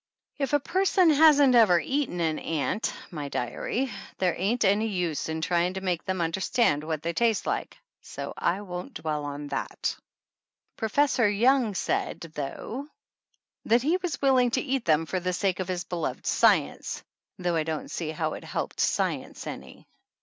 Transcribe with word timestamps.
If 0.39 0.53
a 0.53 0.59
person 0.59 1.11
hasn't 1.11 1.53
ever 1.53 1.79
eaten 1.79 2.21
an 2.21 2.39
ant, 2.39 2.91
my 3.11 3.29
diary, 3.29 3.91
there 4.17 4.33
ain't 4.35 4.65
any 4.65 4.87
use 4.87 5.29
in 5.29 5.41
trying 5.41 5.75
to 5.75 5.81
make 5.81 6.05
them 6.05 6.21
understand 6.21 6.83
what 6.83 7.03
they 7.03 7.13
taste 7.13 7.45
like, 7.45 7.77
so 8.01 8.33
I 8.35 8.61
won't 8.61 8.95
dwell 8.95 9.23
on 9.25 9.45
that. 9.49 9.95
Professor 10.75 11.29
Young 11.29 11.75
said 11.75 12.21
though 12.33 12.87
he 13.69 13.97
was 14.01 14.19
willing 14.23 14.49
to 14.57 14.61
eat 14.61 14.85
them 14.85 15.05
for 15.05 15.19
the 15.19 15.33
sake 15.33 15.59
of 15.59 15.67
his 15.67 15.83
be 15.83 15.95
loved 15.97 16.25
science, 16.25 17.03
though 17.37 17.55
I 17.55 17.61
don't 17.61 17.91
see 17.91 18.09
how 18.09 18.33
it 18.33 18.43
helped 18.43 18.79
science 18.79 19.45
any. 19.45 19.85